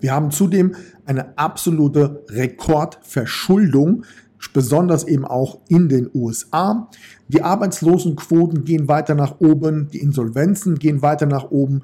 Wir 0.00 0.12
haben 0.12 0.30
zudem 0.30 0.74
eine 1.06 1.36
absolute 1.36 2.24
Rekordverschuldung, 2.28 4.04
besonders 4.52 5.04
eben 5.04 5.24
auch 5.24 5.58
in 5.68 5.88
den 5.88 6.08
USA. 6.14 6.88
Die 7.26 7.42
Arbeitslosenquoten 7.42 8.64
gehen 8.64 8.88
weiter 8.88 9.14
nach 9.14 9.40
oben, 9.40 9.88
die 9.92 9.98
Insolvenzen 9.98 10.78
gehen 10.78 11.02
weiter 11.02 11.26
nach 11.26 11.50
oben. 11.50 11.82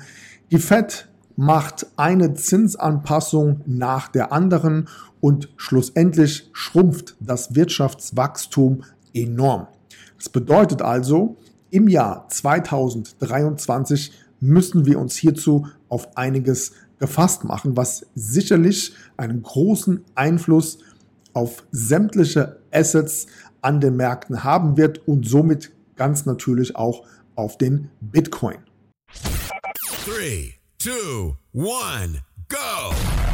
Die 0.50 0.58
Fed 0.58 1.08
macht 1.36 1.86
eine 1.96 2.34
Zinsanpassung 2.34 3.60
nach 3.66 4.08
der 4.08 4.32
anderen 4.32 4.88
und 5.20 5.48
schlussendlich 5.56 6.48
schrumpft 6.52 7.16
das 7.20 7.54
Wirtschaftswachstum 7.54 8.84
enorm. 9.12 9.66
Das 10.16 10.28
bedeutet 10.28 10.80
also, 10.80 11.36
im 11.70 11.88
Jahr 11.88 12.28
2023 12.28 14.12
müssen 14.40 14.86
wir 14.86 15.00
uns 15.00 15.16
hierzu 15.16 15.66
auf 15.88 16.16
einiges 16.16 16.72
gefasst 17.04 17.44
machen, 17.44 17.76
was 17.76 18.06
sicherlich 18.14 18.94
einen 19.18 19.42
großen 19.42 20.02
Einfluss 20.14 20.78
auf 21.34 21.64
sämtliche 21.70 22.60
Assets 22.72 23.26
an 23.60 23.82
den 23.82 23.96
Märkten 23.96 24.42
haben 24.42 24.78
wird 24.78 25.06
und 25.06 25.28
somit 25.28 25.70
ganz 25.96 26.24
natürlich 26.24 26.76
auch 26.76 27.06
auf 27.34 27.58
den 27.58 27.90
Bitcoin. 28.00 28.56
3, 30.06 30.54
2, 30.78 31.36
1, 31.52 32.22
go! 32.48 33.33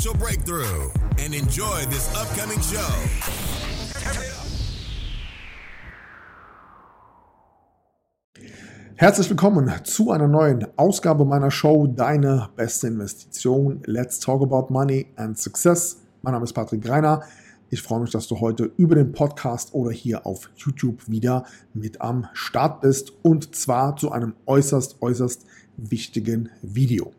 financial 0.01 0.13
breakthrough 0.15 0.89
and 1.19 1.35
enjoy 1.35 1.85
this 1.89 2.09
upcoming 2.15 2.59
show. 2.61 2.91
Herzlich 8.95 9.29
willkommen 9.29 9.71
zu 9.83 10.11
einer 10.11 10.27
neuen 10.27 10.67
Ausgabe 10.77 11.25
meiner 11.25 11.51
Show 11.51 11.87
Deine 11.87 12.49
beste 12.55 12.87
Investition. 12.87 13.81
Let's 13.85 14.19
talk 14.19 14.41
about 14.41 14.71
money 14.71 15.07
and 15.17 15.37
success. 15.37 15.97
Mein 16.21 16.33
Name 16.33 16.45
ist 16.45 16.53
Patrick 16.53 16.81
Greiner. 16.81 17.21
Ich 17.69 17.81
freue 17.81 18.01
mich, 18.01 18.11
dass 18.11 18.27
du 18.27 18.39
heute 18.39 18.71
über 18.77 18.95
den 18.95 19.11
Podcast 19.11 19.73
oder 19.73 19.91
hier 19.91 20.25
auf 20.25 20.49
YouTube 20.57 21.09
wieder 21.09 21.45
mit 21.73 22.01
am 22.01 22.27
Start 22.33 22.81
bist 22.81 23.13
und 23.21 23.55
zwar 23.55 23.95
zu 23.97 24.11
einem 24.11 24.33
äußerst, 24.45 25.01
äußerst 25.01 25.45
wichtigen 25.77 26.49
Video. 26.61 27.13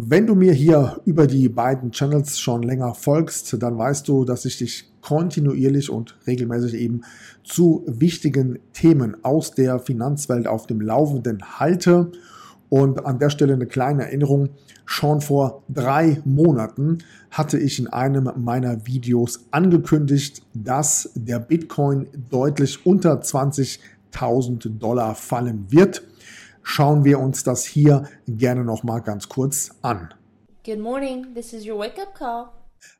Wenn 0.00 0.28
du 0.28 0.36
mir 0.36 0.52
hier 0.52 1.00
über 1.06 1.26
die 1.26 1.48
beiden 1.48 1.90
Channels 1.90 2.38
schon 2.38 2.62
länger 2.62 2.94
folgst, 2.94 3.60
dann 3.60 3.78
weißt 3.78 4.06
du, 4.06 4.24
dass 4.24 4.44
ich 4.44 4.56
dich 4.56 4.88
kontinuierlich 5.00 5.90
und 5.90 6.16
regelmäßig 6.24 6.74
eben 6.74 7.00
zu 7.42 7.82
wichtigen 7.84 8.60
Themen 8.72 9.16
aus 9.24 9.50
der 9.50 9.80
Finanzwelt 9.80 10.46
auf 10.46 10.68
dem 10.68 10.80
Laufenden 10.80 11.58
halte. 11.58 12.12
Und 12.68 13.06
an 13.06 13.18
der 13.18 13.30
Stelle 13.30 13.54
eine 13.54 13.66
kleine 13.66 14.04
Erinnerung. 14.04 14.50
Schon 14.84 15.20
vor 15.20 15.64
drei 15.68 16.22
Monaten 16.24 16.98
hatte 17.32 17.58
ich 17.58 17.80
in 17.80 17.88
einem 17.88 18.30
meiner 18.36 18.86
Videos 18.86 19.46
angekündigt, 19.50 20.42
dass 20.54 21.10
der 21.16 21.40
Bitcoin 21.40 22.06
deutlich 22.30 22.86
unter 22.86 23.20
20.000 23.20 24.78
Dollar 24.78 25.16
fallen 25.16 25.66
wird 25.70 26.04
schauen 26.68 27.04
wir 27.04 27.18
uns 27.18 27.42
das 27.44 27.64
hier 27.64 28.06
gerne 28.26 28.62
noch 28.62 28.82
mal 28.82 29.00
ganz 29.00 29.30
kurz 29.30 29.70
an. 29.80 30.12
Good 30.66 30.80
morning, 30.80 31.34
this 31.34 31.54
is 31.54 31.66
your 31.66 31.78
wake-up 31.78 32.14
call. 32.14 32.50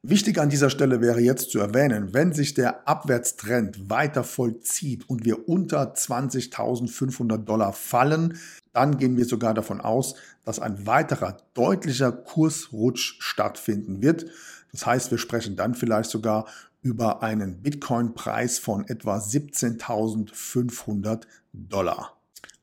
Wichtig 0.02 0.40
an 0.40 0.48
dieser 0.48 0.70
Stelle 0.70 1.02
wäre 1.02 1.20
jetzt 1.20 1.50
zu 1.50 1.58
erwähnen, 1.60 2.14
wenn 2.14 2.32
sich 2.32 2.54
der 2.54 2.88
Abwärtstrend 2.88 3.90
weiter 3.90 4.24
vollzieht 4.24 5.06
und 5.08 5.26
wir 5.26 5.48
unter 5.48 5.94
20.500 5.94 7.44
Dollar 7.44 7.74
fallen, 7.74 8.38
dann 8.72 8.96
gehen 8.96 9.18
wir 9.18 9.26
sogar 9.26 9.52
davon 9.54 9.82
aus, 9.82 10.14
dass 10.44 10.58
ein 10.58 10.86
weiterer 10.86 11.36
deutlicher 11.52 12.10
Kursrutsch 12.10 13.18
stattfinden 13.20 14.00
wird. 14.02 14.24
Das 14.72 14.86
heißt, 14.86 15.10
wir 15.10 15.18
sprechen 15.18 15.56
dann 15.56 15.74
vielleicht 15.74 16.08
sogar 16.10 16.46
über 16.80 17.22
einen 17.22 17.62
Bitcoin-Preis 17.62 18.58
von 18.58 18.88
etwa 18.88 19.18
17.500 19.18 21.24
Dollar. 21.52 22.17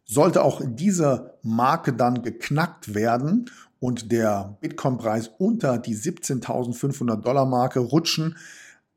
Sollte 0.05 0.43
auch 0.43 0.61
diese 0.63 1.33
Marke 1.41 1.93
dann 1.93 2.21
geknackt 2.21 2.93
werden 2.93 3.49
und 3.79 4.11
der 4.11 4.57
Bitcoin-Preis 4.61 5.31
unter 5.38 5.77
die 5.77 5.95
17.500 5.95 7.17
Dollar 7.17 7.45
Marke 7.45 7.79
rutschen, 7.79 8.38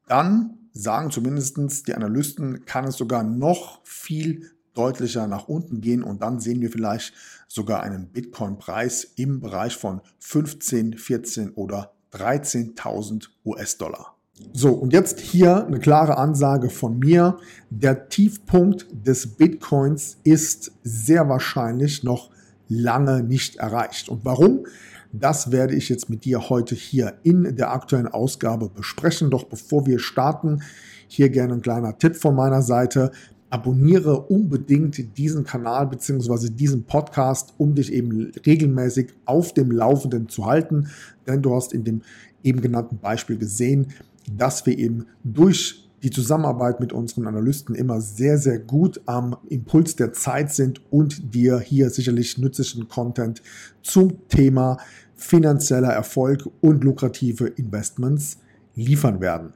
dann 0.07 0.59
sagen 0.73 1.11
zumindest 1.11 1.89
die 1.89 1.95
Analysten, 1.95 2.65
kann 2.67 2.85
es 2.85 2.97
sogar 2.97 3.23
noch 3.23 3.81
viel 3.85 4.51
deutlicher 4.75 5.27
nach 5.27 5.49
unten 5.49 5.81
gehen 5.81 6.05
und 6.05 6.23
dann 6.23 6.41
sehen 6.41 6.61
wir 6.61 6.71
vielleicht 6.71 7.13
sogar 7.49 7.83
einen 7.83 8.09
Bitcoin-Preis 8.09 9.05
im 9.17 9.41
Bereich 9.41 9.77
von 9.77 10.01
15, 10.21 10.97
14 10.97 11.51
oder 11.51 11.93
13.000 12.13 13.29
US-Dollar. 13.45 14.18
So, 14.53 14.73
und 14.73 14.93
jetzt 14.93 15.21
hier 15.21 15.67
eine 15.67 15.79
klare 15.79 16.17
Ansage 16.17 16.71
von 16.71 16.99
mir. 16.99 17.39
Der 17.71 18.09
Tiefpunkt 18.09 18.87
des 19.07 19.27
Bitcoins 19.37 20.19
ist 20.25 20.73
sehr 20.83 21.29
wahrscheinlich 21.29 22.05
noch 22.05 22.31
lange 22.69 23.23
nicht 23.23 23.57
erreicht. 23.57 24.09
Und 24.09 24.25
warum? 24.25 24.67
Das 25.13 25.51
werde 25.51 25.75
ich 25.75 25.89
jetzt 25.89 26.11
mit 26.11 26.25
dir 26.25 26.51
heute 26.51 26.75
hier 26.75 27.15
in 27.23 27.57
der 27.57 27.73
aktuellen 27.73 28.09
Ausgabe 28.09 28.69
besprechen. 28.69 29.31
Doch 29.31 29.45
bevor 29.45 29.87
wir 29.87 29.99
starten, 29.99 30.63
hier 31.09 31.31
gerne 31.31 31.55
ein 31.55 31.63
kleiner 31.63 31.97
Tipp 31.99 32.17
von 32.17 32.35
meiner 32.35 32.63
Seite. 32.63 33.11
Abonniere 33.51 34.21
unbedingt 34.21 35.17
diesen 35.17 35.45
Kanal 35.45 35.87
bzw. 35.87 36.51
diesen 36.51 36.85
Podcast, 36.85 37.55
um 37.57 37.75
dich 37.75 37.93
eben 37.93 38.31
regelmäßig 38.45 39.15
auf 39.25 39.55
dem 39.55 39.71
Laufenden 39.71 40.29
zu 40.29 40.45
halten. 40.45 40.89
Denn 41.27 41.41
du 41.41 41.55
hast 41.55 41.73
in 41.73 41.85
dem 41.85 42.03
eben 42.43 42.61
genannten 42.61 42.99
Beispiel 42.99 43.39
gesehen, 43.39 43.89
dass 44.37 44.67
wir 44.67 44.79
eben 44.79 45.07
durch 45.25 45.89
die 46.03 46.11
Zusammenarbeit 46.11 46.81
mit 46.81 46.93
unseren 46.93 47.27
Analysten 47.27 47.75
immer 47.75 48.01
sehr, 48.01 48.39
sehr 48.39 48.59
gut 48.59 49.01
am 49.07 49.37
Impuls 49.49 49.97
der 49.97 50.13
Zeit 50.13 50.53
sind 50.53 50.81
und 50.91 51.35
dir 51.35 51.59
hier 51.59 51.91
sicherlich 51.91 52.39
nützlichen 52.39 52.89
Content 52.89 53.43
zum 53.83 54.29
Thema 54.29 54.79
finanzieller 55.17 55.89
Erfolg 55.89 56.49
und 56.61 56.85
lukrative 56.85 57.47
Investments 57.47 58.39
liefern 58.77 59.21
werden. 59.21 59.53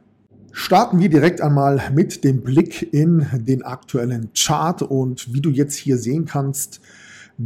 Starten 0.51 0.99
wir 0.99 1.09
direkt 1.09 1.41
einmal 1.41 1.81
mit 1.95 2.25
dem 2.25 2.43
Blick 2.43 2.93
in 2.93 3.27
den 3.33 3.63
aktuellen 3.63 4.31
Chart 4.35 4.83
und 4.83 5.33
wie 5.33 5.41
du 5.41 5.49
jetzt 5.49 5.77
hier 5.77 5.97
sehen 5.97 6.27
kannst, 6.27 6.81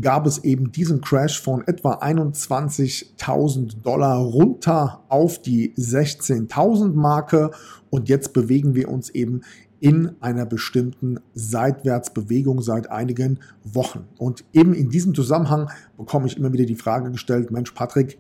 gab 0.01 0.27
es 0.27 0.45
eben 0.45 0.73
diesen 0.73 1.01
Crash 1.01 1.41
von 1.41 1.67
etwa 1.67 1.95
21.000 1.95 3.83
Dollar 3.83 4.19
runter 4.19 5.05
auf 5.09 5.41
die 5.41 5.73
16.000 5.75 6.95
Marke 6.95 7.51
und 7.91 8.09
jetzt 8.09 8.33
bewegen 8.33 8.75
wir 8.75 8.89
uns 8.89 9.11
eben 9.11 9.43
in 9.81 10.17
einer 10.21 10.47
bestimmten 10.47 11.21
Seitwärtsbewegung 11.35 12.63
seit 12.63 12.91
einigen 12.91 13.41
Wochen. 13.63 14.05
Und 14.17 14.45
eben 14.53 14.75
in 14.75 14.89
diesem 14.89 15.15
Zusammenhang 15.15 15.71
bekomme 15.97 16.27
ich 16.27 16.37
immer 16.37 16.53
wieder 16.53 16.65
die 16.65 16.77
Frage 16.77 17.11
gestellt, 17.11 17.51
Mensch 17.51 17.73
Patrick, 17.73 18.19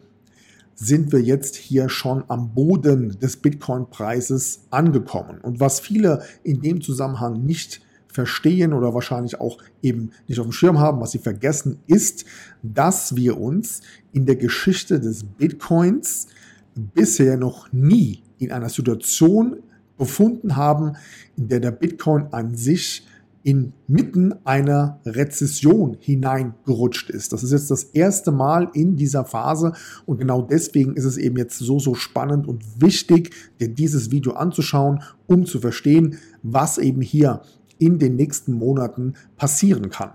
sind 0.75 1.11
wir 1.11 1.21
jetzt 1.21 1.57
hier 1.57 1.89
schon 1.89 2.25
am 2.29 2.53
Boden 2.53 3.19
des 3.19 3.39
Bitcoin-Preises 3.39 4.67
angekommen? 4.71 5.41
Und 5.41 5.59
was 5.59 5.81
viele 5.81 6.23
in 6.43 6.61
dem 6.61 6.83
Zusammenhang 6.83 7.45
nicht 7.45 7.81
verstehen 8.17 8.73
oder 8.73 8.95
wahrscheinlich 8.95 9.39
auch 9.41 9.59
eben 9.83 10.11
nicht 10.27 10.41
auf 10.41 10.47
dem 10.47 10.53
Schirm 10.53 10.79
haben, 10.79 11.01
was 11.01 11.13
sie 11.13 11.19
vergessen, 11.19 11.79
ist, 11.87 12.25
dass 12.63 13.15
wir 13.15 13.39
uns 13.39 13.83
in 14.13 14.25
der 14.25 14.37
Geschichte 14.37 14.99
des 14.99 15.23
Bitcoins 15.23 16.29
bisher 16.75 17.37
noch 17.37 17.71
nie 17.73 18.23
in 18.39 18.53
einer 18.53 18.71
Situation 18.71 19.59
befunden 19.99 20.57
haben, 20.57 20.95
in 21.37 21.49
der 21.49 21.61
der 21.61 21.71
Bitcoin 21.71 22.29
an 22.33 22.55
sich 22.55 23.07
inmitten 23.43 24.35
einer 24.45 24.99
Rezession 25.07 25.99
hineingerutscht 26.01 27.11
ist. 27.11 27.33
Das 27.33 27.45
ist 27.45 27.53
jetzt 27.53 27.71
das 27.71 27.85
erste 27.85 28.33
Mal 28.33 28.71
in 28.73 28.97
dieser 28.97 29.25
Phase 29.25 29.73
und 30.07 30.19
genau 30.19 30.43
deswegen 30.43 30.97
ist 30.97 31.05
es 31.05 31.17
eben 31.17 31.37
jetzt 31.37 31.59
so, 31.59 31.79
so 31.79 31.95
spannend 31.95 32.49
und 32.49 32.65
wichtig, 32.81 33.33
dir 33.61 33.69
dieses 33.69 34.11
Video 34.11 34.33
anzuschauen, 34.33 35.03
um 35.27 35.45
zu 35.45 35.61
verstehen, 35.61 36.19
was 36.43 36.79
eben 36.79 37.03
hier 37.03 37.43
in 37.79 37.99
den 37.99 38.17
nächsten 38.17 38.53
Monaten 38.53 39.15
passieren 39.37 39.91
kann. 39.91 40.13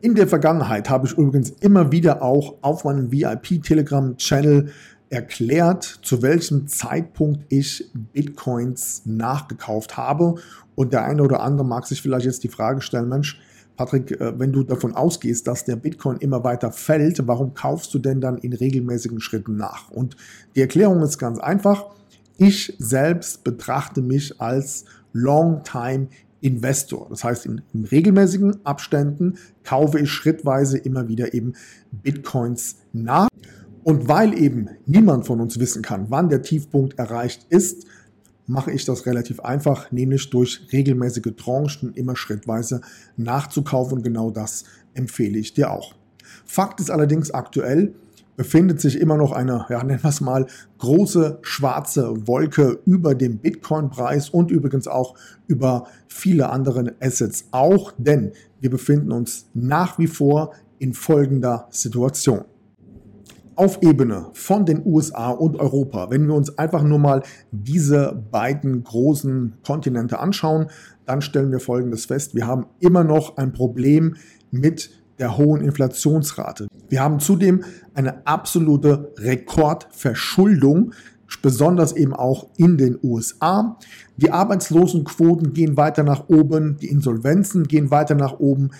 In 0.00 0.14
der 0.14 0.28
Vergangenheit 0.28 0.88
habe 0.88 1.06
ich 1.06 1.12
übrigens 1.12 1.50
immer 1.60 1.92
wieder 1.92 2.22
auch 2.22 2.56
auf 2.62 2.84
meinem 2.84 3.12
VIP-Telegram-Channel 3.12 4.70
erklärt, 5.10 5.98
zu 6.02 6.22
welchem 6.22 6.68
Zeitpunkt 6.68 7.44
ich 7.48 7.90
Bitcoins 7.92 9.02
nachgekauft 9.04 9.96
habe. 9.96 10.36
Und 10.74 10.92
der 10.92 11.04
eine 11.04 11.22
oder 11.22 11.40
andere 11.40 11.66
mag 11.66 11.86
sich 11.86 12.00
vielleicht 12.00 12.24
jetzt 12.24 12.44
die 12.44 12.48
Frage 12.48 12.80
stellen, 12.80 13.08
Mensch, 13.08 13.38
Patrick, 13.76 14.12
äh, 14.12 14.38
wenn 14.38 14.52
du 14.52 14.62
davon 14.62 14.94
ausgehst, 14.94 15.46
dass 15.46 15.64
der 15.64 15.76
Bitcoin 15.76 16.18
immer 16.18 16.44
weiter 16.44 16.70
fällt, 16.70 17.26
warum 17.26 17.54
kaufst 17.54 17.92
du 17.92 17.98
denn 17.98 18.20
dann 18.20 18.38
in 18.38 18.52
regelmäßigen 18.52 19.20
Schritten 19.20 19.56
nach? 19.56 19.90
Und 19.90 20.16
die 20.54 20.60
Erklärung 20.60 21.02
ist 21.02 21.18
ganz 21.18 21.38
einfach. 21.38 21.86
Ich 22.36 22.74
selbst 22.78 23.42
betrachte 23.42 24.00
mich 24.00 24.40
als 24.40 24.84
Long-Time 25.12 26.08
Investor. 26.40 27.06
Das 27.10 27.24
heißt, 27.24 27.46
in, 27.46 27.62
in, 27.72 27.84
regelmäßigen 27.84 28.64
Abständen 28.64 29.34
kaufe 29.64 29.98
ich 29.98 30.10
schrittweise 30.10 30.78
immer 30.78 31.08
wieder 31.08 31.34
eben 31.34 31.54
Bitcoins 31.90 32.76
nach. 32.92 33.28
Und 33.82 34.08
weil 34.08 34.38
eben 34.38 34.68
niemand 34.86 35.26
von 35.26 35.40
uns 35.40 35.58
wissen 35.58 35.82
kann, 35.82 36.06
wann 36.10 36.28
der 36.28 36.42
Tiefpunkt 36.42 36.98
erreicht 36.98 37.46
ist, 37.48 37.86
mache 38.46 38.72
ich 38.72 38.84
das 38.84 39.06
relativ 39.06 39.40
einfach, 39.40 39.90
nämlich 39.92 40.28
durch 40.30 40.66
regelmäßige 40.72 41.34
Tranchen 41.36 41.94
immer 41.94 42.16
schrittweise 42.16 42.82
nachzukaufen. 43.16 43.98
Und 43.98 44.02
genau 44.02 44.30
das 44.30 44.64
empfehle 44.94 45.38
ich 45.38 45.54
dir 45.54 45.70
auch. 45.70 45.94
Fakt 46.44 46.80
ist 46.80 46.90
allerdings 46.90 47.30
aktuell, 47.30 47.94
befindet 48.40 48.80
sich 48.80 48.98
immer 48.98 49.18
noch 49.18 49.32
eine, 49.32 49.66
ja, 49.68 49.84
nennen 49.84 50.02
wir 50.02 50.08
es 50.08 50.22
mal, 50.22 50.46
große 50.78 51.40
schwarze 51.42 52.26
Wolke 52.26 52.80
über 52.86 53.14
dem 53.14 53.36
Bitcoin-Preis 53.36 54.30
und 54.30 54.50
übrigens 54.50 54.88
auch 54.88 55.14
über 55.46 55.88
viele 56.08 56.48
andere 56.48 56.94
Assets 57.00 57.44
auch, 57.50 57.92
denn 57.98 58.32
wir 58.58 58.70
befinden 58.70 59.12
uns 59.12 59.50
nach 59.52 59.98
wie 59.98 60.06
vor 60.06 60.54
in 60.78 60.94
folgender 60.94 61.68
Situation 61.68 62.46
auf 63.56 63.82
Ebene 63.82 64.28
von 64.32 64.64
den 64.64 64.86
USA 64.86 65.32
und 65.32 65.60
Europa, 65.60 66.08
wenn 66.08 66.26
wir 66.26 66.32
uns 66.34 66.56
einfach 66.56 66.82
nur 66.82 66.98
mal 66.98 67.22
diese 67.50 68.24
beiden 68.30 68.82
großen 68.82 69.58
Kontinente 69.62 70.18
anschauen, 70.18 70.68
dann 71.04 71.20
stellen 71.20 71.52
wir 71.52 71.60
Folgendes 71.60 72.06
fest. 72.06 72.34
Wir 72.34 72.46
haben 72.46 72.64
immer 72.78 73.04
noch 73.04 73.36
ein 73.36 73.52
Problem 73.52 74.16
mit 74.50 74.99
der 75.20 75.36
hohen 75.36 75.60
Inflationsrate. 75.60 76.66
Wir 76.88 77.02
haben 77.02 77.20
zudem 77.20 77.62
eine 77.94 78.26
absolute 78.26 79.12
Rekordverschuldung, 79.18 80.92
besonders 81.42 81.92
eben 81.92 82.12
auch 82.12 82.48
in 82.56 82.76
den 82.76 82.98
USA. 83.02 83.78
Die 84.16 84.32
Arbeitslosenquoten 84.32 85.52
gehen 85.52 85.76
weiter 85.76 86.02
nach 86.02 86.28
oben, 86.28 86.76
die 86.78 86.88
Insolvenzen 86.88 87.68
gehen 87.68 87.92
weiter 87.92 88.16
nach 88.16 88.40
oben. 88.40 88.70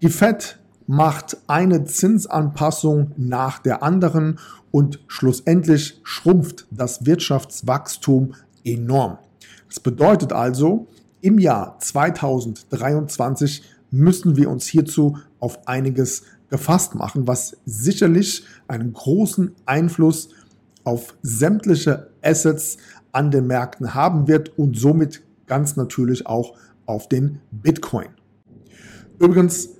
Die 0.00 0.08
Fed 0.08 0.58
macht 0.86 1.36
eine 1.48 1.84
Zinsanpassung 1.84 3.12
nach 3.18 3.58
der 3.58 3.82
anderen 3.82 4.38
und 4.70 5.00
schlussendlich 5.06 6.00
schrumpft 6.02 6.66
das 6.70 7.04
Wirtschaftswachstum 7.04 8.34
enorm. 8.64 9.18
Das 9.68 9.80
bedeutet 9.80 10.32
also, 10.32 10.86
im 11.20 11.38
Jahr 11.38 11.78
2023 11.78 13.62
müssen 13.90 14.36
wir 14.36 14.50
uns 14.50 14.66
hierzu 14.66 15.18
auf 15.40 15.66
einiges 15.66 16.22
gefasst 16.50 16.94
machen, 16.94 17.26
was 17.26 17.56
sicherlich 17.64 18.44
einen 18.66 18.92
großen 18.92 19.54
Einfluss 19.66 20.30
auf 20.84 21.16
sämtliche 21.22 22.10
Assets 22.22 22.78
an 23.12 23.30
den 23.30 23.46
Märkten 23.46 23.94
haben 23.94 24.28
wird 24.28 24.58
und 24.58 24.78
somit 24.78 25.22
ganz 25.46 25.76
natürlich 25.76 26.26
auch 26.26 26.56
auf 26.86 27.08
den 27.08 27.40
Bitcoin. 27.50 28.08
Übrigens, 29.18 29.70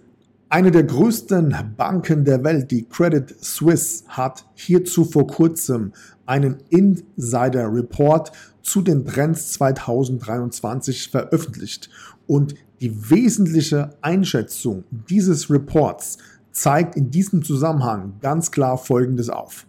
eine 0.50 0.70
der 0.70 0.84
größten 0.84 1.74
Banken 1.76 2.24
der 2.24 2.42
Welt, 2.42 2.70
die 2.70 2.88
Credit 2.88 3.34
Suisse, 3.38 4.04
hat 4.08 4.46
hierzu 4.54 5.04
vor 5.04 5.26
kurzem 5.26 5.92
einen 6.24 6.56
Insider 6.70 7.72
Report 7.72 8.32
zu 8.62 8.82
den 8.82 9.04
Trends 9.04 9.52
2023 9.52 11.10
veröffentlicht. 11.10 11.90
Und 12.28 12.54
die 12.80 13.10
wesentliche 13.10 13.90
Einschätzung 14.02 14.84
dieses 15.08 15.50
Reports 15.50 16.18
zeigt 16.52 16.94
in 16.94 17.10
diesem 17.10 17.42
Zusammenhang 17.42 18.12
ganz 18.20 18.52
klar 18.52 18.78
Folgendes 18.78 19.30
auf. 19.30 19.66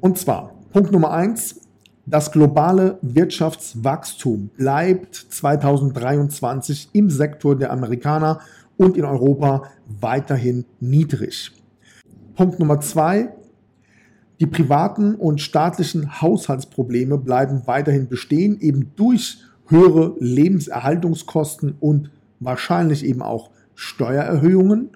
Und 0.00 0.18
zwar, 0.18 0.54
Punkt 0.72 0.92
Nummer 0.92 1.10
eins: 1.10 1.56
das 2.06 2.30
globale 2.30 2.98
Wirtschaftswachstum 3.02 4.50
bleibt 4.56 5.14
2023 5.14 6.90
im 6.92 7.10
Sektor 7.10 7.56
der 7.56 7.72
Amerikaner 7.72 8.40
und 8.76 8.96
in 8.96 9.04
Europa 9.04 9.64
weiterhin 10.00 10.64
niedrig. 10.80 11.52
Punkt 12.36 12.58
Nummer 12.58 12.80
zwei. 12.80 13.32
Die 14.40 14.46
privaten 14.46 15.16
und 15.16 15.40
staatlichen 15.40 16.22
Haushaltsprobleme 16.22 17.18
bleiben 17.18 17.62
weiterhin 17.66 18.08
bestehen, 18.08 18.58
eben 18.60 18.92
durch 18.96 19.38
höhere 19.70 20.14
Lebenserhaltungskosten 20.18 21.76
und 21.80 22.10
wahrscheinlich 22.40 23.04
eben 23.04 23.22
auch 23.22 23.50
Steuererhöhungen. 23.74 24.90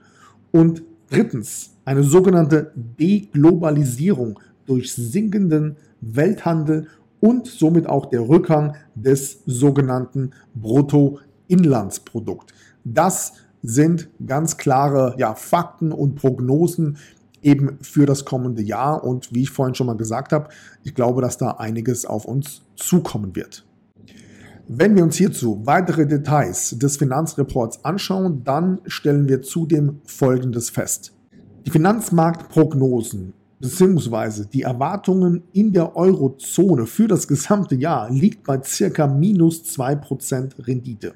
Und 0.50 0.82
drittens, 1.10 1.70
eine 1.84 2.02
sogenannte 2.02 2.72
Deglobalisierung 2.74 4.40
durch 4.66 4.92
sinkenden 4.94 5.76
Welthandel 6.00 6.88
und 7.20 7.46
somit 7.46 7.86
auch 7.86 8.06
der 8.06 8.28
Rückgang 8.28 8.76
des 8.94 9.42
sogenannten 9.46 10.32
Bruttoinlandsprodukt. 10.54 12.52
Das 12.84 13.34
sind 13.62 14.10
ganz 14.26 14.58
klare 14.58 15.14
ja, 15.16 15.34
Fakten 15.34 15.90
und 15.92 16.16
Prognosen 16.16 16.98
eben 17.42 17.78
für 17.80 18.06
das 18.06 18.24
kommende 18.24 18.62
Jahr. 18.62 19.04
Und 19.04 19.32
wie 19.34 19.42
ich 19.42 19.50
vorhin 19.50 19.74
schon 19.74 19.86
mal 19.86 19.96
gesagt 19.96 20.32
habe, 20.32 20.48
ich 20.82 20.94
glaube, 20.94 21.22
dass 21.22 21.38
da 21.38 21.52
einiges 21.52 22.04
auf 22.04 22.24
uns 22.24 22.62
zukommen 22.76 23.34
wird. 23.36 23.64
Wenn 24.66 24.96
wir 24.96 25.02
uns 25.02 25.16
hierzu 25.16 25.60
weitere 25.64 26.06
Details 26.06 26.70
des 26.78 26.96
Finanzreports 26.96 27.84
anschauen, 27.84 28.42
dann 28.44 28.80
stellen 28.86 29.28
wir 29.28 29.42
zudem 29.42 30.00
Folgendes 30.04 30.70
fest. 30.70 31.12
Die 31.66 31.70
Finanzmarktprognosen 31.70 33.34
bzw. 33.60 34.44
die 34.52 34.62
Erwartungen 34.62 35.42
in 35.52 35.72
der 35.72 35.96
Eurozone 35.96 36.86
für 36.86 37.08
das 37.08 37.28
gesamte 37.28 37.74
Jahr 37.74 38.10
liegt 38.10 38.44
bei 38.44 38.62
circa 38.62 39.06
minus 39.06 39.62
2% 39.64 40.66
Rendite 40.66 41.14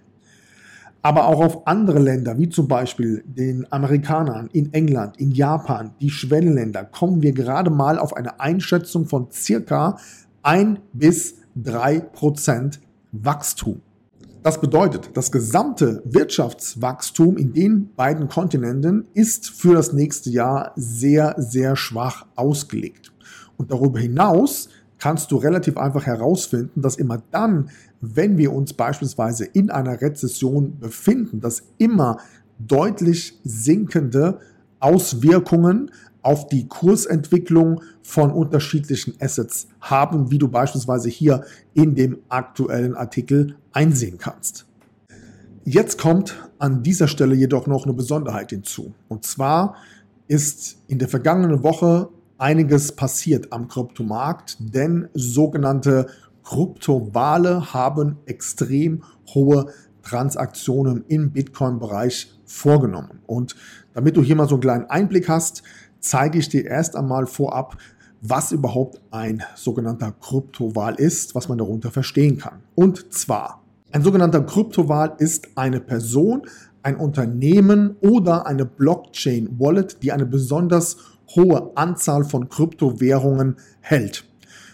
aber 1.03 1.27
auch 1.27 1.41
auf 1.43 1.67
andere 1.67 2.01
Länder, 2.01 2.39
wie 2.39 2.49
zum 2.49 2.69
Beispiel 2.69 3.23
den 3.27 3.71
Amerikanern 3.73 4.49
in 4.53 4.73
England, 4.75 5.17
in 5.19 5.31
Japan, 5.31 5.93
die 6.01 6.11
Schwellenländer, 6.11 6.85
kommen 6.85 7.23
wir 7.23 7.33
gerade 7.33 7.71
mal 7.71 7.99
auf 7.99 8.17
eine 8.17 8.41
Einschätzung 8.41 9.07
von 9.07 9.29
circa 9.31 9.97
1 10.43 10.81
bis 10.93 11.37
3 11.57 12.01
Prozent 12.01 12.81
Wachstum. 13.13 13.81
Das 14.43 14.61
bedeutet, 14.61 15.11
das 15.15 15.33
gesamte 15.33 16.03
Wirtschaftswachstum 16.05 17.37
in 17.37 17.53
den 17.53 17.95
beiden 17.95 18.29
Kontinenten 18.29 19.07
ist 19.13 19.51
für 19.51 19.75
das 19.75 19.93
nächste 19.93 20.31
Jahr 20.31 20.73
sehr, 20.77 21.35
sehr 21.39 21.77
schwach 21.77 22.27
ausgelegt. 22.37 23.13
Und 23.57 23.73
darüber 23.73 23.99
hinaus 23.99 24.69
kannst 24.99 25.33
du 25.33 25.37
relativ 25.37 25.77
einfach 25.77 26.07
herausfinden, 26.07 26.83
dass 26.83 26.97
immer 26.97 27.23
dann, 27.31 27.71
wenn 28.01 28.39
wir 28.39 28.53
uns 28.53 28.73
beispielsweise 28.73 29.45
in 29.45 29.71
einer 29.71 30.01
Rezession 30.01 30.79
befinden, 30.79 31.41
dass 31.41 31.65
immer 31.79 32.19
deutlich 32.59 33.39
sinkende 33.45 34.39
Auswirkungen 34.81 35.91
auf 36.23 36.49
die 36.49 36.67
Kursentwicklung 36.69 37.83
von 38.03 38.31
unterschiedlichen 38.31 39.15
Assets 39.21 39.69
haben, 39.81 40.31
wie 40.31 40.39
du 40.39 40.49
beispielsweise 40.49 41.09
hier 41.09 41.45
in 41.75 41.95
dem 41.95 42.19
aktuellen 42.29 42.95
Artikel 42.95 43.57
einsehen 43.73 44.19
kannst. 44.19 44.67
Jetzt 45.65 45.99
kommt 45.99 46.35
an 46.59 46.83
dieser 46.83 47.09
Stelle 47.09 47.35
jedoch 47.35 47.67
noch 47.67 47.85
eine 47.85 47.93
Besonderheit 47.93 48.51
hinzu. 48.51 48.95
Und 49.09 49.25
zwar 49.25 49.77
ist 50.27 50.79
in 50.89 50.99
der 50.99 51.09
vergangenen 51.09 51.63
Woche 51.63 52.09
einiges 52.39 52.93
passiert 52.93 53.53
am 53.53 53.69
Kryptomarkt, 53.69 54.57
denn 54.61 55.09
sogenannte 55.15 56.07
Kryptowale 56.45 57.75
haben 57.75 58.17
extrem 58.27 59.03
hohe 59.35 59.67
Transaktionen 60.03 61.05
im 61.09 61.33
Bitcoin-Bereich 61.33 62.33
vorgenommen. 62.47 63.21
Und 63.27 63.55
damit 63.93 64.17
du 64.17 64.23
hier 64.23 64.37
mal 64.37 64.49
so 64.49 64.55
einen 64.55 64.63
kleinen 64.63 64.87
Einblick 64.87 65.29
hast, 65.29 65.63
zeige 66.01 66.39
ich 66.39 66.49
dir 66.49 66.65
erst 66.67 66.97
einmal 66.97 67.27
vorab, 67.27 67.77
was 68.21 68.53
überhaupt 68.53 69.01
ein 69.11 69.43
sogenannter 69.55 70.13
Kryptoval 70.13 70.97
ist, 70.97 71.35
was 71.35 71.49
man 71.49 71.59
darunter 71.59 71.91
verstehen 71.91 72.39
kann. 72.39 72.61
Und 72.75 73.13
zwar, 73.13 73.63
ein 73.93 74.03
sogenannter 74.03 74.43
Kryptoval 74.43 75.15
ist 75.19 75.49
eine 75.55 75.81
Person, 75.81 76.43
ein 76.83 76.97
Unternehmen 76.97 77.97
oder 78.01 78.47
eine 78.47 78.65
Blockchain-Wallet, 78.65 80.03
die 80.03 80.13
eine 80.13 80.27
besonders 80.27 80.97
hohe 81.35 81.73
Anzahl 81.77 82.25
von 82.25 82.49
Kryptowährungen 82.49 83.57
hält. 83.81 84.25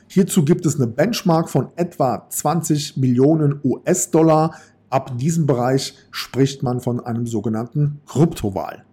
Hierzu 0.07 0.45
gibt 0.45 0.65
es 0.67 0.77
eine 0.77 0.87
Benchmark 0.87 1.51
von 1.51 1.69
etwa 1.77 2.27
20 2.29 2.97
Millionen 2.97 3.61
US-Dollar. 3.65 4.55
Ab 4.91 5.19
diesem 5.19 5.47
Bereich 5.47 5.95
spricht 6.11 6.63
man 6.63 6.81
von 6.81 7.01
einem 7.05 7.27
sogenannten 7.27 8.01
Kryptowahl. 8.07 8.85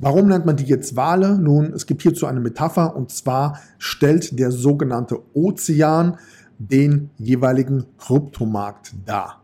Warum 0.00 0.28
nennt 0.28 0.44
man 0.44 0.56
die 0.56 0.64
jetzt 0.64 0.96
Wale? 0.96 1.38
Nun, 1.38 1.72
es 1.72 1.86
gibt 1.86 2.02
hierzu 2.02 2.26
eine 2.26 2.40
Metapher 2.40 2.94
und 2.96 3.10
zwar 3.10 3.58
stellt 3.78 4.38
der 4.38 4.50
sogenannte 4.50 5.20
Ozean 5.34 6.18
den 6.58 7.10
jeweiligen 7.16 7.84
Kryptomarkt 7.98 8.94
dar. 9.06 9.42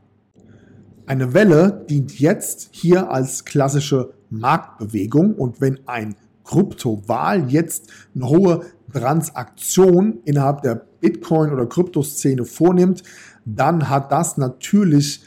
Eine 1.06 1.34
Welle 1.34 1.84
dient 1.88 2.20
jetzt 2.20 2.68
hier 2.72 3.10
als 3.10 3.44
klassische 3.44 4.12
Marktbewegung 4.30 5.34
und 5.34 5.60
wenn 5.60 5.80
ein 5.88 6.14
Kryptowahl 6.44 7.50
jetzt 7.50 7.90
eine 8.14 8.28
hohe 8.28 8.60
Transaktion 8.92 10.18
innerhalb 10.24 10.62
der 10.62 10.74
Bitcoin- 11.00 11.52
oder 11.52 11.66
Kryptoszene 11.66 12.44
vornimmt, 12.44 13.02
dann 13.44 13.88
hat 13.88 14.12
das 14.12 14.36
natürlich 14.36 15.22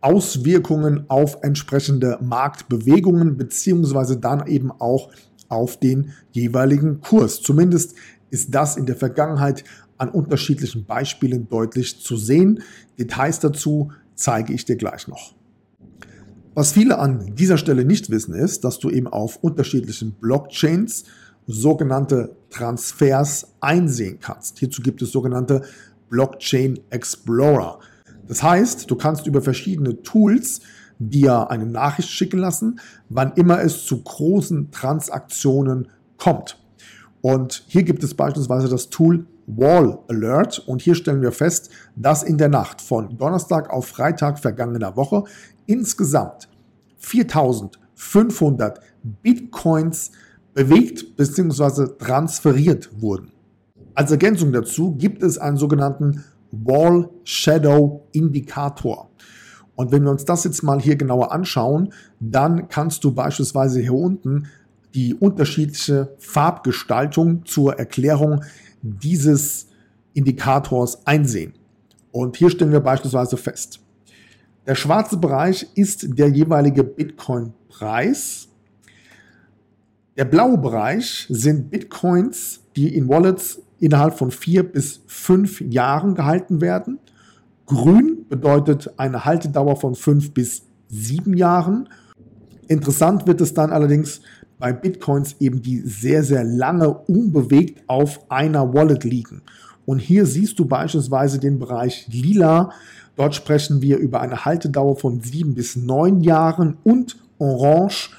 Auswirkungen 0.00 1.04
auf 1.08 1.38
entsprechende 1.42 2.18
Marktbewegungen 2.20 3.36
beziehungsweise 3.36 4.18
dann 4.18 4.46
eben 4.46 4.70
auch 4.70 5.10
auf 5.48 5.78
den 5.78 6.12
jeweiligen 6.32 7.00
Kurs. 7.00 7.40
Zumindest 7.42 7.94
ist 8.30 8.54
das 8.54 8.76
in 8.76 8.86
der 8.86 8.96
Vergangenheit 8.96 9.64
an 9.96 10.10
unterschiedlichen 10.10 10.84
Beispielen 10.84 11.48
deutlich 11.48 12.00
zu 12.00 12.16
sehen. 12.16 12.62
Details 12.98 13.40
dazu 13.40 13.90
zeige 14.14 14.52
ich 14.52 14.64
dir 14.64 14.76
gleich 14.76 15.08
noch. 15.08 15.34
Was 16.54 16.72
viele 16.72 16.98
an 16.98 17.34
dieser 17.34 17.56
Stelle 17.56 17.84
nicht 17.84 18.10
wissen, 18.10 18.34
ist, 18.34 18.64
dass 18.64 18.78
du 18.78 18.90
eben 18.90 19.06
auf 19.06 19.36
unterschiedlichen 19.42 20.12
Blockchains 20.12 21.04
sogenannte 21.46 22.36
Transfers 22.50 23.54
einsehen 23.60 24.18
kannst. 24.20 24.58
Hierzu 24.58 24.82
gibt 24.82 25.00
es 25.02 25.12
sogenannte 25.12 25.62
Blockchain 26.10 26.80
Explorer. 26.90 27.78
Das 28.28 28.42
heißt, 28.42 28.90
du 28.90 28.96
kannst 28.96 29.26
über 29.26 29.42
verschiedene 29.42 30.02
Tools 30.02 30.60
dir 30.98 31.50
eine 31.50 31.66
Nachricht 31.66 32.10
schicken 32.10 32.38
lassen, 32.38 32.78
wann 33.08 33.32
immer 33.32 33.60
es 33.62 33.86
zu 33.86 34.02
großen 34.02 34.70
Transaktionen 34.70 35.88
kommt. 36.18 36.58
Und 37.20 37.64
hier 37.66 37.82
gibt 37.82 38.04
es 38.04 38.14
beispielsweise 38.14 38.68
das 38.68 38.90
Tool 38.90 39.26
Wall 39.46 39.98
Alert 40.08 40.58
und 40.58 40.82
hier 40.82 40.94
stellen 40.94 41.22
wir 41.22 41.32
fest, 41.32 41.70
dass 41.96 42.22
in 42.22 42.36
der 42.36 42.50
Nacht 42.50 42.82
von 42.82 43.16
Donnerstag 43.16 43.70
auf 43.70 43.86
Freitag 43.86 44.38
vergangener 44.38 44.94
Woche 44.94 45.24
insgesamt 45.66 46.48
4500 46.98 48.80
Bitcoins 49.22 50.10
bewegt 50.52 51.16
bzw. 51.16 51.96
transferiert 51.98 52.90
wurden. 53.00 53.32
Als 53.94 54.10
Ergänzung 54.10 54.52
dazu 54.52 54.94
gibt 54.96 55.22
es 55.22 55.38
einen 55.38 55.56
sogenannten 55.56 56.24
Wall 56.50 57.08
Shadow 57.24 58.06
Indikator. 58.12 59.10
Und 59.74 59.92
wenn 59.92 60.02
wir 60.02 60.10
uns 60.10 60.24
das 60.24 60.44
jetzt 60.44 60.62
mal 60.62 60.80
hier 60.80 60.96
genauer 60.96 61.30
anschauen, 61.30 61.92
dann 62.18 62.68
kannst 62.68 63.04
du 63.04 63.12
beispielsweise 63.12 63.80
hier 63.80 63.94
unten 63.94 64.48
die 64.94 65.14
unterschiedliche 65.14 66.14
Farbgestaltung 66.18 67.44
zur 67.44 67.78
Erklärung 67.78 68.42
dieses 68.82 69.68
Indikators 70.14 71.06
einsehen. 71.06 71.52
Und 72.10 72.36
hier 72.36 72.50
stellen 72.50 72.72
wir 72.72 72.80
beispielsweise 72.80 73.36
fest, 73.36 73.80
der 74.66 74.74
schwarze 74.74 75.16
Bereich 75.16 75.66
ist 75.76 76.18
der 76.18 76.28
jeweilige 76.28 76.84
Bitcoin-Preis. 76.84 78.48
Der 80.16 80.24
blaue 80.24 80.58
Bereich 80.58 81.26
sind 81.30 81.70
Bitcoins, 81.70 82.60
die 82.76 82.94
in 82.94 83.08
Wallets 83.08 83.62
innerhalb 83.80 84.18
von 84.18 84.30
vier 84.30 84.62
bis 84.62 85.00
fünf 85.06 85.60
Jahren 85.60 86.14
gehalten 86.14 86.60
werden. 86.60 86.98
Grün 87.66 88.26
bedeutet 88.28 88.90
eine 88.96 89.24
Haltedauer 89.24 89.76
von 89.76 89.94
fünf 89.94 90.32
bis 90.32 90.62
sieben 90.88 91.36
Jahren. 91.36 91.88
Interessant 92.66 93.26
wird 93.26 93.40
es 93.40 93.54
dann 93.54 93.70
allerdings 93.70 94.20
bei 94.58 94.72
Bitcoins 94.72 95.36
eben, 95.38 95.62
die 95.62 95.80
sehr, 95.80 96.22
sehr 96.22 96.44
lange 96.44 96.88
unbewegt 96.88 97.82
auf 97.86 98.30
einer 98.30 98.74
Wallet 98.74 99.04
liegen. 99.04 99.42
Und 99.86 100.00
hier 100.00 100.26
siehst 100.26 100.58
du 100.58 100.66
beispielsweise 100.66 101.38
den 101.38 101.58
Bereich 101.58 102.06
lila. 102.08 102.72
Dort 103.16 103.34
sprechen 103.34 103.80
wir 103.80 103.98
über 103.98 104.20
eine 104.20 104.44
Haltedauer 104.44 104.96
von 104.96 105.20
sieben 105.20 105.54
bis 105.54 105.76
neun 105.76 106.20
Jahren 106.20 106.76
und 106.84 107.16
orange. 107.38 108.10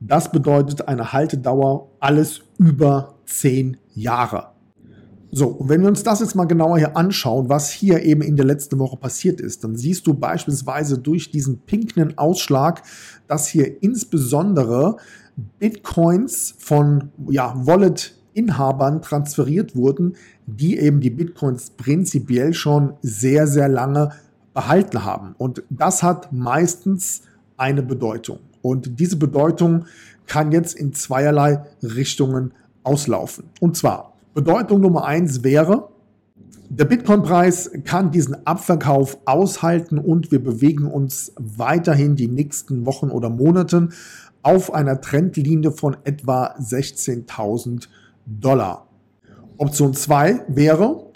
Das 0.00 0.30
bedeutet 0.30 0.86
eine 0.86 1.12
Haltedauer 1.12 1.88
alles 1.98 2.42
über 2.58 3.14
zehn 3.24 3.78
Jahre. 3.94 4.57
So, 5.30 5.48
und 5.48 5.68
wenn 5.68 5.82
wir 5.82 5.88
uns 5.88 6.02
das 6.02 6.20
jetzt 6.20 6.34
mal 6.34 6.46
genauer 6.46 6.78
hier 6.78 6.96
anschauen, 6.96 7.48
was 7.48 7.70
hier 7.70 8.02
eben 8.02 8.22
in 8.22 8.36
der 8.36 8.46
letzten 8.46 8.78
Woche 8.78 8.96
passiert 8.96 9.40
ist, 9.40 9.62
dann 9.62 9.76
siehst 9.76 10.06
du 10.06 10.14
beispielsweise 10.14 10.98
durch 10.98 11.30
diesen 11.30 11.58
pinken 11.60 12.16
Ausschlag, 12.16 12.82
dass 13.26 13.46
hier 13.46 13.82
insbesondere 13.82 14.96
Bitcoins 15.58 16.54
von 16.58 17.10
ja, 17.28 17.54
Wallet-Inhabern 17.54 19.02
transferiert 19.02 19.76
wurden, 19.76 20.16
die 20.46 20.78
eben 20.78 21.00
die 21.00 21.10
Bitcoins 21.10 21.70
prinzipiell 21.70 22.54
schon 22.54 22.94
sehr, 23.02 23.46
sehr 23.46 23.68
lange 23.68 24.12
behalten 24.54 25.04
haben. 25.04 25.34
Und 25.36 25.62
das 25.68 26.02
hat 26.02 26.32
meistens 26.32 27.22
eine 27.58 27.82
Bedeutung. 27.82 28.38
Und 28.62 28.98
diese 28.98 29.16
Bedeutung 29.16 29.84
kann 30.26 30.52
jetzt 30.52 30.74
in 30.74 30.94
zweierlei 30.94 31.64
Richtungen 31.82 32.52
auslaufen. 32.82 33.44
Und 33.60 33.76
zwar, 33.76 34.17
Bedeutung 34.34 34.80
Nummer 34.80 35.04
eins 35.04 35.42
wäre, 35.42 35.88
der 36.70 36.84
Bitcoin-Preis 36.84 37.70
kann 37.84 38.10
diesen 38.10 38.46
Abverkauf 38.46 39.18
aushalten 39.24 39.98
und 39.98 40.30
wir 40.30 40.42
bewegen 40.42 40.84
uns 40.84 41.32
weiterhin 41.36 42.14
die 42.14 42.28
nächsten 42.28 42.84
Wochen 42.84 43.10
oder 43.10 43.30
Monate 43.30 43.88
auf 44.42 44.72
einer 44.74 45.00
Trendlinie 45.00 45.72
von 45.72 45.96
etwa 46.04 46.54
16.000 46.58 47.88
Dollar. 48.26 48.86
Option 49.56 49.94
2 49.94 50.44
wäre, 50.48 51.07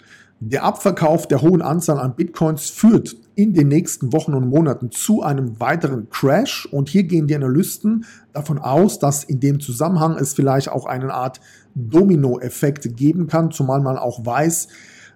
der 0.49 0.63
Abverkauf 0.63 1.27
der 1.27 1.41
hohen 1.41 1.61
Anzahl 1.61 1.99
an 1.99 2.15
Bitcoins 2.15 2.69
führt 2.69 3.15
in 3.35 3.53
den 3.53 3.67
nächsten 3.67 4.13
Wochen 4.13 4.33
und 4.33 4.47
Monaten 4.47 4.91
zu 4.91 5.21
einem 5.23 5.59
weiteren 5.59 6.09
Crash. 6.09 6.67
Und 6.71 6.89
hier 6.89 7.03
gehen 7.03 7.27
die 7.27 7.35
Analysten 7.35 8.05
davon 8.33 8.59
aus, 8.59 8.99
dass 8.99 9.23
in 9.23 9.39
dem 9.39 9.59
Zusammenhang 9.59 10.17
es 10.17 10.33
vielleicht 10.33 10.69
auch 10.69 10.85
eine 10.85 11.13
Art 11.13 11.39
Dominoeffekt 11.75 12.97
geben 12.97 13.27
kann, 13.27 13.51
zumal 13.51 13.81
man 13.81 13.97
auch 13.97 14.25
weiß, 14.25 14.67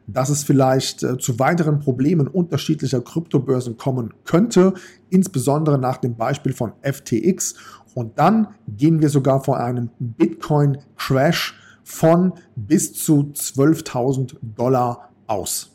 dass 0.08 0.30
es 0.30 0.44
vielleicht 0.44 1.04
äh, 1.04 1.18
zu 1.18 1.38
weiteren 1.38 1.80
Problemen 1.80 2.28
unterschiedlicher 2.28 3.02
Kryptobörsen 3.02 3.78
kommen 3.78 4.14
könnte, 4.24 4.74
insbesondere 5.10 5.78
nach 5.78 5.98
dem 5.98 6.16
Beispiel 6.16 6.54
von 6.54 6.72
FTX. 6.82 7.56
Und 7.94 8.18
dann 8.18 8.48
gehen 8.68 9.02
wir 9.02 9.10
sogar 9.10 9.44
vor 9.44 9.60
einem 9.60 9.90
Bitcoin-Crash 10.00 11.56
von 11.84 12.34
bis 12.56 12.94
zu 12.94 13.32
12.000 13.34 14.36
Dollar 14.42 15.07
aus. 15.28 15.72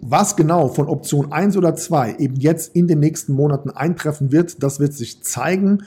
Was 0.00 0.36
genau 0.36 0.68
von 0.68 0.88
Option 0.88 1.32
1 1.32 1.56
oder 1.56 1.76
2 1.76 2.16
eben 2.16 2.36
jetzt 2.36 2.74
in 2.74 2.88
den 2.88 3.00
nächsten 3.00 3.32
Monaten 3.32 3.70
eintreffen 3.70 4.32
wird, 4.32 4.62
das 4.62 4.80
wird 4.80 4.94
sich 4.94 5.22
zeigen. 5.22 5.84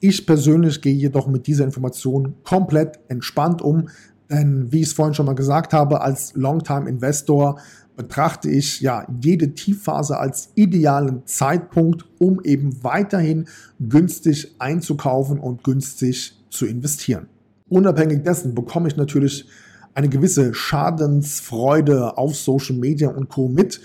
Ich 0.00 0.26
persönlich 0.26 0.80
gehe 0.80 0.94
jedoch 0.94 1.26
mit 1.26 1.46
dieser 1.46 1.64
Information 1.64 2.34
komplett 2.44 3.00
entspannt 3.08 3.60
um, 3.60 3.88
denn 4.30 4.70
wie 4.70 4.80
ich 4.80 4.88
es 4.88 4.92
vorhin 4.92 5.14
schon 5.14 5.26
mal 5.26 5.34
gesagt 5.34 5.72
habe, 5.72 6.02
als 6.02 6.34
Longtime-Investor 6.34 7.58
betrachte 7.96 8.48
ich 8.48 8.80
ja 8.80 9.04
jede 9.20 9.54
Tiefphase 9.54 10.18
als 10.18 10.50
idealen 10.54 11.26
Zeitpunkt, 11.26 12.04
um 12.18 12.40
eben 12.44 12.84
weiterhin 12.84 13.48
günstig 13.80 14.54
einzukaufen 14.60 15.40
und 15.40 15.64
günstig 15.64 16.38
zu 16.48 16.66
investieren. 16.66 17.26
Unabhängig 17.68 18.22
dessen 18.22 18.54
bekomme 18.54 18.86
ich 18.86 18.96
natürlich 18.96 19.46
eine 19.98 20.08
gewisse 20.08 20.54
Schadensfreude 20.54 22.16
auf 22.16 22.36
Social 22.36 22.76
Media 22.76 23.08
und 23.08 23.28
Co. 23.28 23.48
mit, 23.48 23.80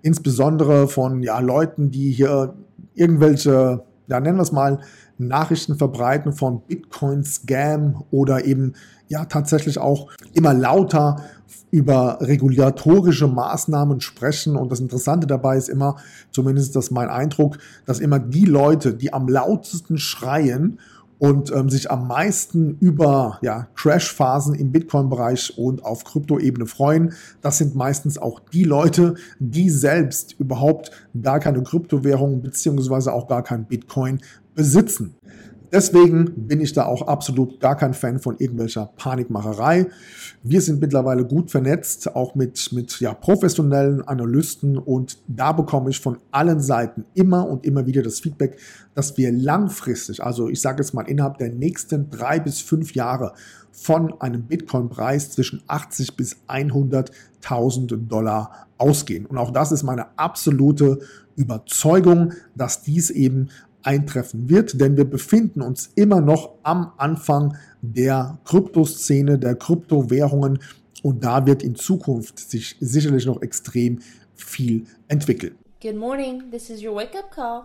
insbesondere 0.00 0.88
von 0.88 1.22
ja, 1.22 1.40
Leuten, 1.40 1.90
die 1.90 2.10
hier 2.10 2.54
irgendwelche, 2.94 3.84
ja, 4.06 4.18
nennen 4.18 4.38
wir 4.38 4.42
es 4.42 4.52
mal, 4.52 4.80
Nachrichten 5.18 5.76
verbreiten 5.76 6.32
von 6.32 6.62
Bitcoin-Scam 6.62 8.02
oder 8.10 8.46
eben 8.46 8.72
ja 9.08 9.26
tatsächlich 9.26 9.76
auch 9.76 10.08
immer 10.32 10.54
lauter 10.54 11.22
über 11.70 12.16
regulatorische 12.22 13.28
Maßnahmen 13.28 14.00
sprechen. 14.00 14.56
Und 14.56 14.72
das 14.72 14.80
Interessante 14.80 15.26
dabei 15.26 15.58
ist 15.58 15.68
immer, 15.68 15.96
zumindest 16.30 16.68
ist 16.68 16.76
das 16.76 16.90
mein 16.90 17.10
Eindruck, 17.10 17.58
dass 17.84 18.00
immer 18.00 18.18
die 18.18 18.46
Leute, 18.46 18.94
die 18.94 19.12
am 19.12 19.28
lautesten 19.28 19.98
schreien 19.98 20.78
und 21.18 21.50
ähm, 21.52 21.68
sich 21.68 21.90
am 21.90 22.06
meisten 22.06 22.76
über 22.80 23.38
ja, 23.42 23.68
Crash-Phasen 23.74 24.54
im 24.54 24.72
Bitcoin-Bereich 24.72 25.58
und 25.58 25.84
auf 25.84 26.04
Kryptoebene 26.04 26.66
freuen. 26.66 27.12
Das 27.40 27.58
sind 27.58 27.74
meistens 27.74 28.18
auch 28.18 28.40
die 28.40 28.64
Leute, 28.64 29.14
die 29.38 29.70
selbst 29.70 30.36
überhaupt 30.38 30.90
gar 31.20 31.40
keine 31.40 31.62
Kryptowährung 31.62 32.42
beziehungsweise 32.42 33.12
auch 33.12 33.26
gar 33.26 33.42
kein 33.42 33.66
Bitcoin 33.66 34.20
besitzen. 34.54 35.14
Deswegen 35.70 36.46
bin 36.46 36.60
ich 36.60 36.72
da 36.72 36.86
auch 36.86 37.02
absolut 37.02 37.60
gar 37.60 37.76
kein 37.76 37.92
Fan 37.92 38.18
von 38.18 38.36
irgendwelcher 38.38 38.90
Panikmacherei. 38.96 39.86
Wir 40.42 40.60
sind 40.62 40.80
mittlerweile 40.80 41.24
gut 41.26 41.50
vernetzt, 41.50 42.14
auch 42.14 42.34
mit, 42.34 42.72
mit 42.72 42.98
ja, 43.00 43.12
professionellen 43.12 44.02
Analysten 44.02 44.78
und 44.78 45.18
da 45.26 45.52
bekomme 45.52 45.90
ich 45.90 46.00
von 46.00 46.18
allen 46.30 46.60
Seiten 46.60 47.04
immer 47.14 47.46
und 47.46 47.66
immer 47.66 47.86
wieder 47.86 48.02
das 48.02 48.20
Feedback, 48.20 48.58
dass 48.94 49.16
wir 49.16 49.30
langfristig, 49.30 50.22
also 50.22 50.48
ich 50.48 50.60
sage 50.60 50.82
jetzt 50.82 50.94
mal 50.94 51.02
innerhalb 51.02 51.38
der 51.38 51.50
nächsten 51.50 52.08
drei 52.08 52.40
bis 52.40 52.60
fünf 52.60 52.94
Jahre 52.94 53.34
von 53.70 54.20
einem 54.20 54.42
Bitcoin-Preis 54.42 55.30
zwischen 55.30 55.62
80 55.66 56.16
bis 56.16 56.36
100.000 56.48 58.08
Dollar 58.08 58.66
ausgehen. 58.78 59.26
Und 59.26 59.38
auch 59.38 59.50
das 59.50 59.72
ist 59.72 59.82
meine 59.82 60.18
absolute 60.18 61.00
Überzeugung, 61.36 62.32
dass 62.56 62.82
dies 62.82 63.10
eben 63.10 63.50
eintreffen 63.88 64.50
wird, 64.50 64.78
denn 64.82 64.98
wir 64.98 65.06
befinden 65.06 65.62
uns 65.62 65.90
immer 65.94 66.20
noch 66.20 66.50
am 66.62 66.92
Anfang 66.98 67.56
der 67.80 68.38
Kryptoszene, 68.44 69.38
der 69.38 69.54
Kryptowährungen 69.54 70.58
und 71.02 71.24
da 71.24 71.46
wird 71.46 71.62
in 71.62 71.74
Zukunft 71.74 72.38
sich 72.38 72.76
sicherlich 72.80 73.24
noch 73.24 73.40
extrem 73.40 74.00
viel 74.34 74.84
entwickeln. 75.08 75.54
Good 75.80 75.96
morning, 75.96 76.42
this 76.50 76.68
is 76.68 76.84
your 76.84 76.96
wake-up 76.96 77.30
call. 77.30 77.62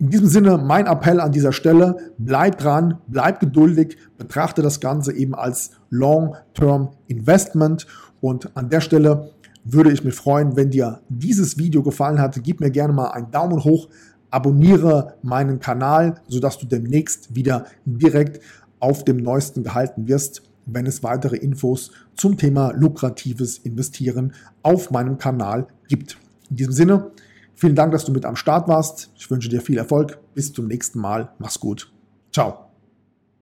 In 0.00 0.08
diesem 0.08 0.26
Sinne 0.26 0.56
mein 0.56 0.86
Appell 0.86 1.20
an 1.20 1.32
dieser 1.32 1.52
Stelle, 1.52 2.14
bleib 2.16 2.56
dran, 2.56 2.98
bleib 3.06 3.38
geduldig, 3.38 3.98
betrachte 4.16 4.62
das 4.62 4.80
Ganze 4.80 5.12
eben 5.12 5.34
als 5.34 5.72
Long-Term 5.90 6.88
Investment 7.08 7.86
und 8.22 8.56
an 8.56 8.70
der 8.70 8.80
Stelle 8.80 9.32
würde 9.64 9.92
ich 9.92 10.02
mich 10.02 10.14
freuen, 10.14 10.56
wenn 10.56 10.70
dir 10.70 11.00
dieses 11.10 11.58
Video 11.58 11.82
gefallen 11.82 12.20
hat, 12.20 12.42
gib 12.42 12.60
mir 12.60 12.70
gerne 12.70 12.92
mal 12.92 13.08
einen 13.08 13.30
Daumen 13.30 13.64
hoch, 13.64 13.88
abonniere 14.30 15.14
meinen 15.22 15.60
Kanal, 15.60 16.20
sodass 16.28 16.58
du 16.58 16.66
demnächst 16.66 17.34
wieder 17.34 17.66
direkt 17.84 18.40
auf 18.80 19.04
dem 19.04 19.18
neuesten 19.18 19.62
gehalten 19.62 20.08
wirst, 20.08 20.42
wenn 20.66 20.86
es 20.86 21.02
weitere 21.02 21.36
Infos 21.36 21.92
zum 22.14 22.36
Thema 22.36 22.72
lukratives 22.72 23.58
Investieren 23.58 24.34
auf 24.62 24.90
meinem 24.90 25.18
Kanal 25.18 25.68
gibt. 25.88 26.18
In 26.50 26.56
diesem 26.56 26.72
Sinne, 26.72 27.10
vielen 27.54 27.76
Dank, 27.76 27.92
dass 27.92 28.04
du 28.04 28.12
mit 28.12 28.24
am 28.24 28.36
Start 28.36 28.68
warst. 28.68 29.10
Ich 29.16 29.30
wünsche 29.30 29.48
dir 29.48 29.60
viel 29.60 29.78
Erfolg. 29.78 30.18
Bis 30.34 30.52
zum 30.52 30.66
nächsten 30.66 30.98
Mal. 30.98 31.30
Mach's 31.38 31.60
gut. 31.60 31.92
Ciao. 32.32 32.65